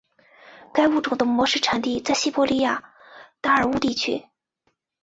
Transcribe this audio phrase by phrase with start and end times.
[0.73, 2.91] 该物种的模式产地在西伯利亚
[3.39, 4.25] 达乌尔地区。